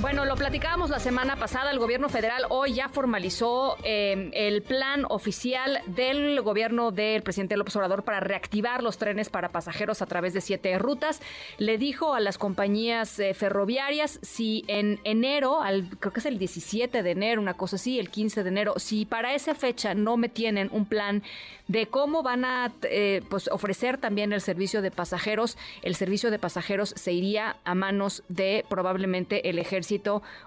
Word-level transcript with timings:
Bueno, 0.00 0.24
lo 0.24 0.34
platicábamos 0.34 0.90
la 0.90 0.98
semana 0.98 1.36
pasada, 1.36 1.70
el 1.70 1.78
gobierno 1.78 2.08
federal 2.08 2.46
hoy 2.48 2.72
ya 2.72 2.88
formalizó 2.88 3.76
eh, 3.84 4.30
el 4.32 4.62
plan 4.62 5.04
oficial 5.08 5.80
del 5.86 6.40
gobierno 6.40 6.90
del 6.90 7.22
presidente 7.22 7.56
López 7.56 7.76
Obrador 7.76 8.02
para 8.02 8.18
reactivar 8.18 8.82
los 8.82 8.98
trenes 8.98 9.28
para 9.28 9.50
pasajeros 9.50 10.02
a 10.02 10.06
través 10.06 10.34
de 10.34 10.40
siete 10.40 10.76
rutas. 10.78 11.20
Le 11.58 11.78
dijo 11.78 12.14
a 12.14 12.20
las 12.20 12.36
compañías 12.36 13.18
eh, 13.20 13.32
ferroviarias 13.34 14.18
si 14.22 14.64
en 14.66 14.98
enero, 15.04 15.62
al, 15.62 15.88
creo 16.00 16.12
que 16.12 16.20
es 16.20 16.26
el 16.26 16.38
17 16.38 17.02
de 17.02 17.10
enero, 17.10 17.40
una 17.40 17.54
cosa 17.54 17.76
así, 17.76 18.00
el 18.00 18.10
15 18.10 18.42
de 18.42 18.48
enero, 18.48 18.74
si 18.78 19.04
para 19.04 19.34
esa 19.34 19.54
fecha 19.54 19.94
no 19.94 20.16
me 20.16 20.28
tienen 20.28 20.68
un 20.72 20.86
plan 20.86 21.22
de 21.68 21.86
cómo 21.86 22.22
van 22.22 22.44
a 22.44 22.72
eh, 22.82 23.22
pues 23.30 23.48
ofrecer 23.48 23.98
también 23.98 24.32
el 24.32 24.40
servicio 24.40 24.82
de 24.82 24.90
pasajeros, 24.90 25.56
el 25.82 25.94
servicio 25.94 26.30
de 26.32 26.40
pasajeros 26.40 26.92
se 26.96 27.12
iría 27.12 27.56
a 27.64 27.74
manos 27.74 28.24
de 28.28 28.64
probablemente 28.68 29.48
el 29.48 29.58
ejército 29.58 29.81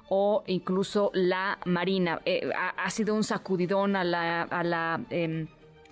o 0.09 0.43
incluso 0.47 1.11
la 1.13 1.57
Marina. 1.65 2.21
Eh, 2.25 2.49
ha, 2.55 2.89
sido 2.89 3.15
un 3.15 3.23
sacudidón 3.23 3.95
a 3.95 4.03
la... 4.03 4.43
A 4.43 4.63
la 4.63 4.99
em, 5.09 5.47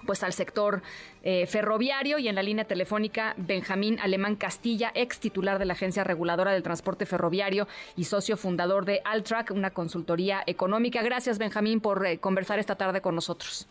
pues 0.06 0.22
al 0.22 0.34
sector 0.34 0.82
eh, 1.24 1.48
ferroviario 1.48 2.18
y 2.18 2.28
en 2.28 2.36
la 2.36 2.44
línea 2.44 2.66
telefónica 2.66 3.36
Benjamín 3.38 4.00
Alemán 4.02 4.36
Castilla, 4.36 4.92
ex 4.96 5.20
titular 5.20 5.60
de 5.60 5.66
la 5.66 5.74
Agencia 5.74 6.04
Reguladora 6.04 6.52
del 6.52 6.62
Transporte 6.62 7.06
Ferroviario 7.06 7.68
y 7.96 8.04
socio 8.04 8.36
fundador 8.36 8.84
de 8.84 9.02
Altrac, 9.06 9.52
una 9.52 9.70
consultoría 9.70 10.44
económica. 10.46 11.02
Gracias 11.04 11.40
Benjamín 11.40 11.80
por 11.80 12.05
eh, 12.05 12.18
conversar 12.18 12.60
esta 12.60 12.76
tarde 12.76 13.00
con 13.00 13.16
nosotros. 13.16 13.70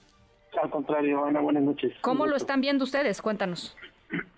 Al 0.61 0.71
contrario, 0.71 1.25
Ana, 1.25 1.41
buenas 1.41 1.63
noches. 1.63 1.93
¿Cómo 2.03 2.27
lo 2.27 2.37
están 2.37 2.61
viendo 2.61 2.85
ustedes? 2.85 3.23
Cuéntanos. 3.23 3.77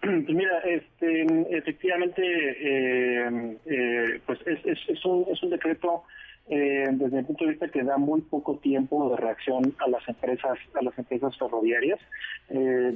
Pues 0.24 0.36
mira, 0.36 0.58
este, 0.60 1.26
efectivamente, 1.56 2.22
eh, 2.22 3.58
eh, 3.66 4.20
pues 4.26 4.38
es, 4.46 4.58
es, 4.88 5.04
un, 5.04 5.26
es 5.30 5.42
un 5.42 5.50
decreto 5.50 6.04
eh, 6.48 6.86
desde 6.92 7.20
el 7.20 7.24
punto 7.24 7.44
de 7.44 7.52
vista 7.52 7.68
que 7.68 7.82
da 7.82 7.96
muy 7.96 8.20
poco 8.20 8.58
tiempo 8.58 9.10
de 9.10 9.16
reacción 9.16 9.74
a 9.78 9.88
las 9.88 10.06
empresas 10.06 10.58
a 10.74 10.82
las 10.82 10.98
empresas 10.98 11.36
ferroviarias. 11.38 11.98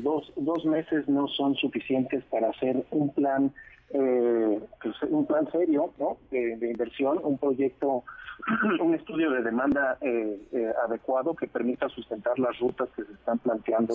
dos, 0.03 0.33
dos 0.37 0.65
meses 0.67 1.09
no 1.09 1.29
son 1.29 1.55
suficientes 1.55 2.23
para 2.25 2.51
hacer 2.51 2.85
un 2.91 3.13
plan 3.15 3.53
pues, 3.91 5.03
un 5.09 5.25
plan 5.27 5.51
serio 5.51 5.95
¿no? 5.99 6.19
de, 6.31 6.71
inversión, 6.71 7.21
un 7.23 7.39
proyecto, 7.39 8.05
un 8.83 8.95
estudio 8.95 9.31
de 9.31 9.43
demanda 9.43 9.99
adecuado 10.85 11.35
que 11.35 11.47
permita 11.47 11.89
sustentar 11.89 12.39
las 12.39 12.59
rutas 12.59 12.91
que 12.95 13.05
se 13.05 13.13
están 13.13 13.39
planteando 13.39 13.95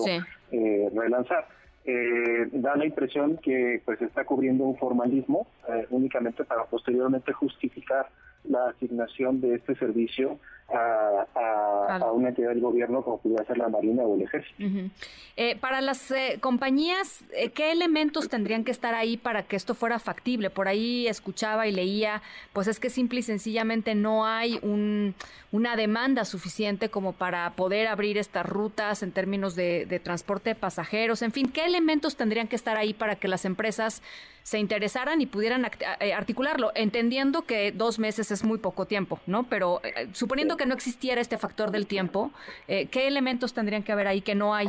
relanzar 0.50 1.46
eh, 1.84 2.48
da 2.52 2.76
la 2.76 2.86
impresión 2.86 3.36
que 3.38 3.82
pues 3.84 4.00
está 4.00 4.24
cubriendo 4.24 4.64
un 4.64 4.76
formalismo 4.76 5.46
eh, 5.68 5.86
únicamente 5.90 6.44
para 6.44 6.64
posteriormente 6.64 7.32
justificar 7.32 8.08
la 8.44 8.68
asignación 8.68 9.40
de 9.40 9.54
este 9.54 9.74
servicio 9.76 10.38
a, 10.72 12.12
una 12.12 12.28
entidad 12.28 12.50
del 12.50 12.60
gobierno 12.60 13.02
como 13.02 13.18
pudiera 13.18 13.44
ser 13.44 13.58
la 13.58 13.68
Marina 13.68 14.02
o 14.02 14.14
el 14.14 14.22
Ejército. 14.22 14.90
Eh, 15.36 15.56
para 15.56 15.80
las 15.80 16.10
eh, 16.10 16.38
compañías, 16.40 17.24
eh, 17.32 17.50
¿qué 17.50 17.72
elementos 17.72 18.28
tendrían 18.28 18.64
que 18.64 18.70
estar 18.70 18.94
ahí 18.94 19.16
para 19.16 19.42
que 19.42 19.56
esto 19.56 19.74
fuera 19.74 19.98
factible? 19.98 20.48
Por 20.48 20.68
ahí 20.68 21.08
escuchaba 21.08 21.66
y 21.66 21.72
leía, 21.72 22.22
pues 22.52 22.68
es 22.68 22.78
que 22.78 22.88
simple 22.88 23.20
y 23.20 23.22
sencillamente 23.22 23.94
no 23.94 24.26
hay 24.26 24.58
un, 24.62 25.14
una 25.50 25.76
demanda 25.76 26.24
suficiente 26.24 26.88
como 26.88 27.12
para 27.12 27.50
poder 27.50 27.88
abrir 27.88 28.16
estas 28.16 28.46
rutas 28.46 29.02
en 29.02 29.10
términos 29.10 29.56
de, 29.56 29.86
de 29.86 29.98
transporte 29.98 30.50
de 30.50 30.54
pasajeros. 30.54 31.22
En 31.22 31.32
fin, 31.32 31.50
¿qué 31.50 31.64
elementos 31.64 32.16
tendrían 32.16 32.46
que 32.46 32.56
estar 32.56 32.76
ahí 32.76 32.94
para 32.94 33.16
que 33.16 33.26
las 33.26 33.44
empresas 33.44 34.02
se 34.44 34.58
interesaran 34.58 35.20
y 35.20 35.26
pudieran 35.26 35.66
articularlo? 36.14 36.70
Entendiendo 36.74 37.42
que 37.42 37.72
dos 37.72 37.98
meses 37.98 38.30
es 38.30 38.33
muy 38.42 38.58
poco 38.58 38.86
tiempo, 38.86 39.20
¿no? 39.26 39.44
Pero 39.44 39.80
suponiendo 40.12 40.56
que 40.56 40.66
no 40.66 40.74
existiera 40.74 41.20
este 41.20 41.38
factor 41.38 41.70
del 41.70 41.86
tiempo, 41.86 42.30
eh, 42.68 42.86
¿qué 42.86 43.06
elementos 43.06 43.52
tendrían 43.54 43.82
que 43.82 43.92
haber 43.92 44.06
ahí 44.06 44.20
que 44.20 44.34
no 44.34 44.54
hay? 44.54 44.68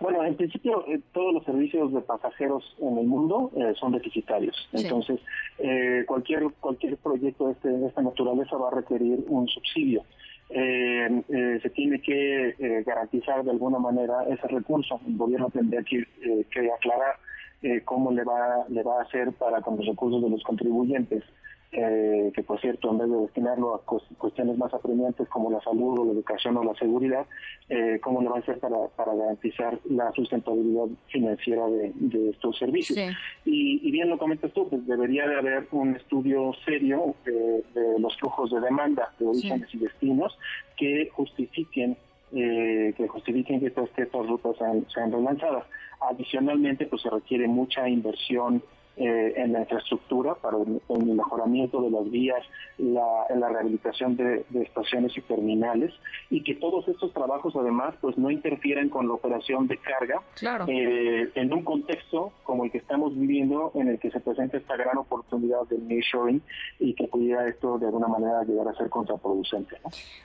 Bueno, 0.00 0.24
en 0.24 0.36
principio 0.36 0.84
eh, 0.88 1.00
todos 1.12 1.34
los 1.34 1.44
servicios 1.44 1.92
de 1.92 2.00
pasajeros 2.00 2.62
en 2.80 2.98
el 2.98 3.06
mundo 3.06 3.50
eh, 3.56 3.74
son 3.78 3.92
deficitarios. 3.92 4.68
Entonces, 4.72 5.20
cualquier 6.06 6.44
cualquier 6.60 6.96
proyecto 6.98 7.46
de, 7.46 7.52
este, 7.52 7.68
de, 7.68 7.86
esta 7.86 8.02
naturaleza 8.02 8.56
va 8.56 8.68
a 8.68 8.74
requerir 8.74 9.24
un 9.28 9.48
subsidio. 9.48 10.02
se 10.48 11.70
tiene 11.74 12.00
que 12.00 12.82
garantizar 12.86 13.42
de 13.42 13.50
alguna 13.50 13.78
manera 13.78 14.24
ese 14.28 14.46
recurso. 14.48 15.00
El 15.06 15.16
gobierno 15.16 15.50
tendría 15.50 15.82
que, 15.82 16.06
que 16.50 16.70
aclarar 16.70 17.16
cómo 17.84 18.12
le 18.12 18.22
va 18.22 18.64
le 18.68 18.82
va 18.82 19.00
a 19.00 19.02
hacer 19.02 19.32
para 19.32 19.60
con 19.60 19.76
los 19.76 19.86
recursos 19.86 20.22
de 20.22 20.30
los 20.30 20.42
contribuyentes 20.42 21.24
eh, 21.78 22.32
que 22.34 22.42
por 22.42 22.58
cierto, 22.58 22.90
en 22.90 22.96
vez 22.96 23.10
de 23.10 23.16
destinarlo 23.18 23.74
a 23.74 23.82
cuestiones 23.84 24.56
más 24.56 24.72
apremiantes 24.72 25.28
como 25.28 25.50
la 25.50 25.60
salud 25.60 25.98
o 25.98 26.04
la 26.06 26.12
educación 26.12 26.56
o 26.56 26.64
la 26.64 26.74
seguridad, 26.74 27.26
eh, 27.68 28.00
cómo 28.02 28.22
le 28.22 28.30
va 28.30 28.36
a 28.36 28.38
hacer 28.38 28.58
para, 28.60 28.88
para 28.96 29.14
garantizar 29.14 29.78
la 29.84 30.10
sustentabilidad 30.12 30.86
financiera 31.08 31.68
de, 31.68 32.30
estos 32.30 32.56
servicios. 32.56 32.98
Y, 33.44 33.90
bien 33.90 34.08
lo 34.08 34.16
comentas 34.16 34.52
tú, 34.54 34.66
pues 34.70 34.86
debería 34.86 35.28
de 35.28 35.36
haber 35.36 35.68
un 35.72 35.96
estudio 35.96 36.54
serio 36.64 37.14
de, 37.26 37.62
los 37.98 38.16
flujos 38.16 38.50
de 38.52 38.60
demanda 38.60 39.12
de 39.18 39.26
orígenes 39.26 39.68
y 39.74 39.78
destinos 39.78 40.38
que 40.78 41.10
justifiquen 41.12 41.98
eh, 42.32 42.94
que 42.96 43.06
justifiquen 43.06 43.60
que 43.60 43.66
estas, 43.66 43.90
rutas 44.26 44.56
sean, 44.56 44.86
sean 44.92 45.12
relanzadas. 45.12 45.64
Adicionalmente, 46.00 46.86
pues 46.86 47.02
se 47.02 47.10
requiere 47.10 47.46
mucha 47.48 47.86
inversión 47.86 48.62
eh, 48.98 49.34
en 49.36 49.52
la 49.52 49.60
infraestructura 49.60 50.36
para 50.36 50.56
el, 50.56 50.80
mejoramiento 51.04 51.82
de 51.82 51.90
las 51.90 52.10
vías, 52.10 52.42
la, 52.78 53.26
la 53.36 53.50
rehabilitación 53.50 54.16
de, 54.16 54.46
estaciones 54.54 55.16
y 55.18 55.20
terminales 55.20 55.92
y 56.30 56.42
que 56.42 56.54
todos 56.54 56.88
estos 56.88 57.12
trabajos 57.12 57.54
además 57.56 57.94
pues 58.00 58.16
no 58.16 58.30
interfieran 58.30 58.88
con 58.88 59.06
la 59.06 59.14
operación 59.14 59.66
de 59.68 59.76
carga 59.76 60.22
eh, 60.66 61.30
en 61.34 61.52
un 61.52 61.62
contexto 61.62 62.32
como 62.44 62.64
el 62.64 62.70
que 62.70 62.78
estamos 62.78 63.14
viviendo 63.14 63.70
en 63.74 63.88
el 63.88 63.98
que 63.98 64.10
se 64.10 64.18
presenta 64.20 64.56
esta 64.56 64.76
gran 64.76 64.96
oportunidad 64.96 65.66
del 65.68 65.86
nearshoring 65.86 66.40
y 66.78 66.94
que 66.94 67.06
pudiera 67.06 67.46
esto 67.48 67.78
de 67.78 67.86
alguna 67.86 68.08
manera 68.08 68.44
llegar 68.44 68.68
a 68.68 68.74
ser 68.76 68.88
contraproducente. 68.88 69.76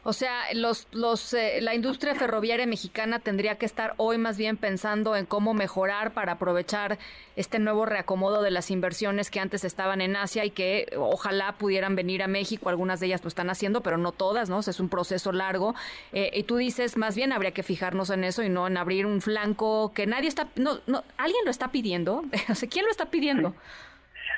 O 0.03 0.13
sea, 0.13 0.53
los, 0.53 0.87
los, 0.93 1.33
eh, 1.33 1.59
la 1.61 1.75
industria 1.75 2.15
ferroviaria 2.15 2.67
mexicana 2.67 3.19
tendría 3.19 3.57
que 3.57 3.65
estar 3.65 3.95
hoy 3.97 4.17
más 4.17 4.37
bien 4.37 4.55
pensando 4.55 5.17
en 5.17 5.25
cómo 5.25 5.53
mejorar 5.53 6.11
para 6.11 6.33
aprovechar 6.33 6.97
este 7.35 7.59
nuevo 7.59 7.85
reacomodo 7.85 8.41
de 8.41 8.51
la 8.51 8.60
inversiones 8.69 9.31
que 9.31 9.39
antes 9.39 9.63
estaban 9.63 10.01
en 10.01 10.15
Asia 10.15 10.45
y 10.45 10.51
que 10.51 10.87
ojalá 10.97 11.53
pudieran 11.53 11.95
venir 11.95 12.21
a 12.21 12.27
México. 12.27 12.69
Algunas 12.69 12.99
de 12.99 13.07
ellas 13.07 13.23
lo 13.23 13.29
están 13.29 13.49
haciendo, 13.49 13.81
pero 13.81 13.97
no 13.97 14.11
todas, 14.11 14.49
¿no? 14.49 14.59
es 14.59 14.79
un 14.79 14.89
proceso 14.89 15.31
largo. 15.31 15.73
Eh, 16.13 16.31
y 16.33 16.43
tú 16.43 16.57
dices, 16.57 16.97
más 16.97 17.15
bien 17.15 17.31
habría 17.31 17.51
que 17.51 17.63
fijarnos 17.63 18.09
en 18.09 18.23
eso 18.23 18.43
y 18.43 18.49
no 18.49 18.67
en 18.67 18.77
abrir 18.77 19.05
un 19.05 19.21
flanco 19.21 19.91
que 19.93 20.05
nadie 20.05 20.27
está, 20.27 20.47
no, 20.55 20.79
no, 20.87 21.03
alguien 21.17 21.43
lo 21.45 21.51
está 21.51 21.71
pidiendo. 21.71 22.23
¿quién 22.69 22.85
lo 22.85 22.91
está 22.91 23.05
pidiendo? 23.09 23.53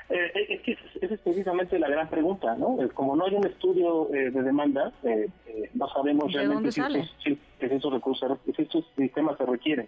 Eh, 0.09 0.31
eh, 0.35 0.45
es 0.49 0.61
que 0.61 0.77
esa 1.01 1.13
es 1.13 1.19
precisamente 1.21 1.79
la 1.79 1.89
gran 1.89 2.09
pregunta, 2.09 2.55
¿no? 2.55 2.77
Como 2.93 3.15
no 3.15 3.25
hay 3.25 3.35
un 3.35 3.45
estudio 3.45 4.07
de 4.11 4.31
demanda, 4.31 4.91
no 5.73 5.87
sabemos 5.89 6.31
realmente 6.31 6.71
si, 6.71 6.81
si, 7.23 7.39
esos 7.59 7.93
recursos, 7.93 8.37
si 8.55 8.61
estos 8.61 8.85
sistemas 8.95 9.37
se 9.37 9.45
requieren. 9.45 9.87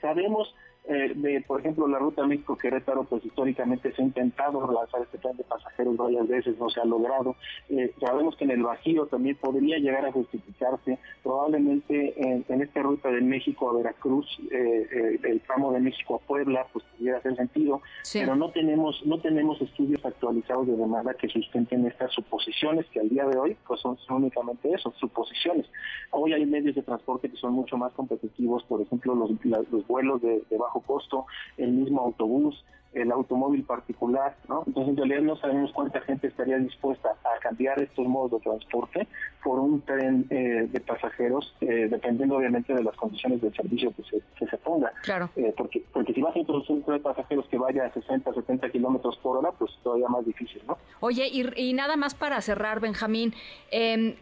sabemos 0.00 0.54
eh, 0.88 1.12
de, 1.16 1.40
por 1.40 1.60
ejemplo, 1.60 1.88
la 1.88 1.98
ruta 1.98 2.24
México-Querétaro, 2.26 3.04
pues 3.04 3.24
históricamente 3.24 3.92
se 3.92 4.02
ha 4.02 4.04
intentado 4.04 4.60
lanzar 4.70 5.02
este 5.02 5.18
plan 5.18 5.36
de 5.36 5.42
pasajeros 5.42 5.96
varias 5.96 6.28
veces, 6.28 6.56
no 6.58 6.70
se 6.70 6.80
ha 6.80 6.84
logrado. 6.84 7.34
Eh, 7.68 7.92
sabemos 8.00 8.36
que 8.36 8.44
en 8.44 8.52
el 8.52 8.62
Bajío 8.62 9.06
también 9.06 9.36
podría 9.36 9.78
llegar 9.78 10.06
a 10.06 10.12
justificarse, 10.12 10.98
probablemente 11.24 12.14
en, 12.16 12.62
esta 12.62 12.82
ruta 12.82 13.10
de 13.10 13.20
México 13.20 13.68
a 13.68 13.74
Veracruz, 13.74 14.26
eh, 14.52 15.18
el 15.24 15.40
tramo 15.40 15.72
de 15.72 15.80
México 15.80 16.16
a 16.16 16.26
Puebla, 16.26 16.66
pues 16.72 16.84
pudiera 16.96 17.18
hacer 17.18 17.36
sentido, 17.36 17.82
pero 18.12 18.36
no 18.36 18.50
tenemos 18.50 19.04
no 19.04 19.18
tenemos 19.18 19.60
estudios 19.60 20.04
actualizados 20.04 20.66
de 20.66 20.76
demanda 20.76 21.14
que 21.14 21.28
sustenten 21.28 21.86
estas 21.86 22.12
suposiciones, 22.12 22.86
que 22.86 23.00
al 23.00 23.08
día 23.08 23.24
de 23.26 23.36
hoy 23.38 23.56
pues 23.66 23.80
son, 23.80 23.98
únicamente 24.10 24.72
eso, 24.72 24.92
suposiciones. 24.98 25.66
Hoy 26.10 26.32
hay 26.32 26.46
medios 26.46 26.74
de 26.74 26.82
transporte 26.82 27.28
que 27.28 27.36
son 27.36 27.52
mucho 27.52 27.76
más 27.76 27.92
competitivos, 27.92 28.62
por 28.64 28.80
ejemplo, 28.80 29.14
los, 29.14 29.30
los 29.44 29.86
vuelos 29.86 30.22
de, 30.22 30.42
de 30.48 30.56
bajo 30.56 30.75
costo, 30.80 31.26
el 31.56 31.72
mismo 31.72 32.00
autobús, 32.00 32.64
el 32.96 33.12
automóvil 33.12 33.62
particular, 33.62 34.36
¿no? 34.48 34.64
Entonces 34.66 34.90
en 34.90 34.96
realidad 34.96 35.20
no 35.20 35.36
sabemos 35.36 35.70
cuánta 35.72 36.00
gente 36.00 36.28
estaría 36.28 36.56
dispuesta 36.56 37.10
a 37.10 37.38
cambiar 37.40 37.78
estos 37.80 38.06
modos 38.06 38.32
de 38.32 38.40
transporte 38.40 39.06
por 39.44 39.58
un 39.60 39.82
tren 39.82 40.26
eh, 40.30 40.66
de 40.70 40.80
pasajeros, 40.80 41.54
eh, 41.60 41.88
dependiendo 41.90 42.36
obviamente 42.36 42.74
de 42.74 42.82
las 42.82 42.96
condiciones 42.96 43.40
del 43.42 43.54
servicio 43.54 43.92
que 43.94 44.02
se, 44.04 44.22
que 44.38 44.46
se 44.46 44.56
ponga. 44.58 44.92
Claro. 45.02 45.28
Eh, 45.36 45.52
porque, 45.56 45.84
porque 45.92 46.14
si 46.14 46.22
vas 46.22 46.34
a 46.34 46.38
introducir 46.38 46.76
un 46.76 46.82
tren 46.82 46.96
de 46.96 47.02
pasajeros 47.02 47.46
que 47.48 47.58
vaya 47.58 47.84
a 47.84 47.92
60, 47.92 48.32
70 48.32 48.70
kilómetros 48.70 49.16
por 49.18 49.36
hora, 49.36 49.52
pues 49.52 49.70
todavía 49.82 50.08
más 50.08 50.24
difícil, 50.24 50.62
¿no? 50.66 50.78
Oye, 51.00 51.28
y, 51.28 51.74
nada 51.74 51.96
más 51.96 52.14
para 52.14 52.40
cerrar, 52.40 52.80
Benjamín, 52.80 53.34
em, 53.70 54.14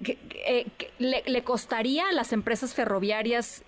le, 0.99 1.23
le, 1.25 1.45
costaría 1.45 2.09
a 2.09 2.13
las 2.13 2.33
empresas 2.33 2.75
ferroviarias, 2.75 3.63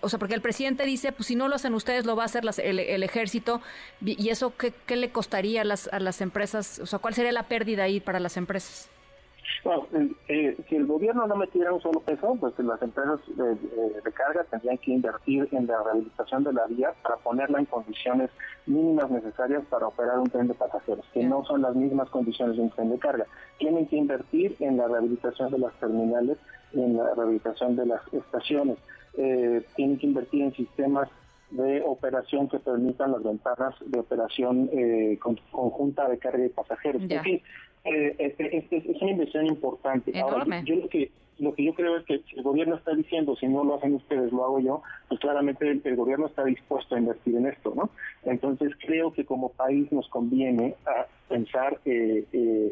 o 0.00 0.08
sea, 0.08 0.18
porque 0.18 0.34
el 0.34 0.40
presidente 0.40 0.84
dice, 0.84 1.12
pues 1.12 1.26
si 1.26 1.36
no 1.36 1.48
lo 1.48 1.56
hacen 1.56 1.74
ustedes, 1.74 2.06
lo 2.06 2.16
va 2.16 2.22
a 2.22 2.26
hacer 2.26 2.44
el, 2.64 2.80
el 2.80 3.02
ejército, 3.02 3.60
y 4.00 4.30
eso 4.30 4.45
qué, 4.50 4.72
qué 4.86 4.96
le 4.96 5.10
costaría 5.10 5.62
a 5.62 5.64
las, 5.64 5.88
a 5.92 6.00
las 6.00 6.20
empresas? 6.20 6.78
O 6.78 6.86
sea, 6.86 6.98
¿cuál 6.98 7.14
sería 7.14 7.32
la 7.32 7.44
pérdida 7.44 7.84
ahí 7.84 8.00
para 8.00 8.20
las 8.20 8.36
empresas? 8.36 8.88
Bueno, 9.64 9.86
eh, 10.28 10.56
si 10.68 10.76
el 10.76 10.86
gobierno 10.86 11.26
no 11.26 11.36
metiera 11.36 11.72
un 11.72 11.80
solo 11.80 12.00
peso, 12.00 12.36
pues 12.38 12.58
las 12.58 12.80
empresas 12.82 13.20
de, 13.28 14.12
carga 14.12 14.44
tendrían 14.44 14.78
que 14.78 14.92
invertir 14.92 15.48
en 15.52 15.66
la 15.66 15.82
rehabilitación 15.82 16.44
de 16.44 16.52
la 16.52 16.66
vía 16.66 16.94
para 17.02 17.16
ponerla 17.16 17.58
en 17.58 17.66
condiciones 17.66 18.30
mínimas 18.66 19.10
necesarias 19.10 19.62
para 19.68 19.88
operar 19.88 20.18
un 20.18 20.30
tren 20.30 20.48
de 20.48 20.54
pasajeros, 20.54 21.04
que 21.12 21.22
no 21.22 21.44
son 21.44 21.62
las 21.62 21.74
mismas 21.74 22.08
condiciones 22.10 22.56
de 22.56 22.62
un 22.62 22.70
tren 22.70 22.90
de 22.90 22.98
carga. 22.98 23.26
Tienen 23.58 23.86
que 23.86 23.96
invertir 23.96 24.56
en 24.60 24.76
la 24.76 24.88
rehabilitación 24.88 25.50
de 25.50 25.58
las 25.58 25.72
terminales 25.74 26.38
en 26.72 26.96
la 26.96 27.14
rehabilitación 27.14 27.76
de 27.76 27.86
las 27.86 28.00
estaciones. 28.12 28.78
Eh, 29.16 29.64
tienen 29.76 29.98
que 29.98 30.06
invertir 30.06 30.42
en 30.42 30.54
sistemas 30.54 31.08
de 31.50 31.82
operación 31.82 32.48
que 32.48 32.58
permitan 32.58 33.12
las 33.12 33.22
ventanas 33.22 33.74
de 33.84 34.00
operación 34.00 34.68
eh, 34.72 35.18
conjunta 35.20 36.08
de 36.08 36.18
carga 36.18 36.38
de 36.38 36.50
pasajeros. 36.50 37.02
En 37.08 37.22
fin, 37.22 37.42
eh, 37.84 38.16
este, 38.18 38.56
este, 38.56 38.76
es 38.78 39.02
una 39.02 39.12
inversión 39.12 39.46
importante. 39.46 40.18
Ahora, 40.20 40.62
yo 40.64 40.76
lo 40.76 40.88
que 40.88 41.10
lo 41.38 41.54
que 41.54 41.64
yo 41.64 41.74
creo 41.74 41.98
es 41.98 42.04
que 42.06 42.22
el 42.34 42.42
gobierno 42.42 42.76
está 42.76 42.94
diciendo, 42.94 43.36
si 43.36 43.46
no 43.46 43.62
lo 43.62 43.74
hacen 43.74 43.94
ustedes, 43.94 44.32
lo 44.32 44.44
hago 44.44 44.58
yo, 44.58 44.82
pues 45.08 45.20
claramente 45.20 45.70
el, 45.70 45.96
gobierno 45.96 46.26
está 46.26 46.44
dispuesto 46.44 46.94
a 46.94 46.98
invertir 46.98 47.36
en 47.36 47.46
esto, 47.46 47.74
¿no? 47.76 47.90
Entonces 48.24 48.72
creo 48.80 49.12
que 49.12 49.26
como 49.26 49.50
país 49.50 49.92
nos 49.92 50.08
conviene 50.08 50.76
a 50.86 51.06
pensar 51.28 51.78
eh, 51.84 52.24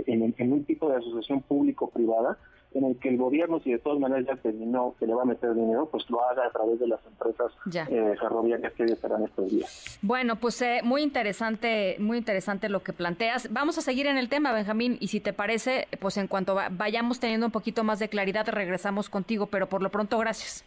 en, 0.07 0.35
en, 0.39 0.53
un 0.53 0.65
tipo 0.65 0.89
de 0.89 0.97
asociación 0.97 1.43
público-privada 1.43 2.39
en 2.75 2.85
el 2.85 2.99
que 2.99 3.09
el 3.09 3.17
gobierno, 3.17 3.61
si 3.61 3.73
de 3.73 3.79
todas 3.79 3.99
maneras 3.99 4.27
ya 4.27 4.37
terminó 4.37 4.95
que 4.99 5.07
le 5.07 5.15
va 5.15 5.23
a 5.23 5.25
meter 5.25 5.55
dinero, 5.55 5.89
pues 5.91 6.09
lo 6.11 6.23
haga 6.25 6.47
a 6.47 6.51
través 6.51 6.79
de 6.81 6.89
las 6.89 7.01
empresas 7.07 7.53
eh, 7.73 8.15
ferroviarias 8.21 8.73
que 8.73 8.85
estarán 8.85 9.25
estos 9.25 9.51
días. 9.51 9.99
Bueno, 10.03 10.37
pues 10.37 10.61
eh, 10.63 10.81
muy 10.83 11.03
interesante, 11.03 11.97
muy 12.01 12.19
interesante 12.19 12.69
lo 12.69 12.83
que 12.83 12.93
planteas. 12.93 13.53
Vamos 13.53 13.79
a 13.79 13.81
seguir 13.81 14.07
en 14.07 14.19
el 14.19 14.29
tema, 14.29 14.53
Benjamín, 14.53 14.97
y 15.01 15.09
si 15.09 15.21
te 15.21 15.33
parece, 15.33 15.87
pues 16.01 16.17
en 16.17 16.27
cuanto 16.27 16.57
vayamos 16.73 17.21
teniendo 17.21 17.47
un 17.47 17.53
poquito 17.53 17.85
más 17.85 17.99
de 17.99 18.09
claridad, 18.09 18.47
regresamos 18.49 19.09
contigo, 19.09 19.47
pero 19.47 19.69
por 19.69 19.83
lo 19.83 19.91
pronto, 19.91 20.19
gracias. 20.19 20.65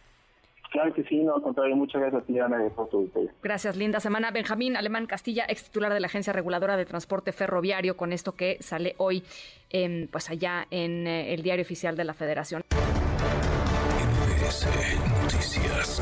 Claro 0.72 0.94
que 0.94 1.04
sí, 1.04 1.24
no, 1.24 1.36
al 1.36 1.42
contrario, 1.42 1.76
muchas 1.76 2.02
gracias 2.02 2.24
a 2.24 2.26
ti, 2.26 2.40
Ana, 2.40 2.58
de 2.58 2.72
Gracias, 3.42 3.78
linda 3.78 4.00
semana. 4.00 4.32
Benjamín 4.32 4.76
Alemán 4.76 5.06
Castilla, 5.06 5.46
ex 5.48 5.66
titular 5.66 5.94
de 5.94 6.00
la 6.00 6.08
Agencia 6.08 6.34
Reguladora 6.34 6.76
de 6.76 6.86
Transporte 6.86 7.32
Ferroviario, 7.32 7.96
con 7.96 8.12
esto 8.12 8.34
que 8.34 8.58
sale 8.60 8.96
hoy, 8.98 9.24
pues 10.12 10.30
allá 10.30 10.68
en 10.70 11.08
eh, 11.08 11.34
el 11.34 11.42
Diario 11.42 11.64
Oficial 11.64 11.96
de 11.96 12.04
la 12.04 12.14
Federación. 12.14 12.64
Noticias. 15.24 16.02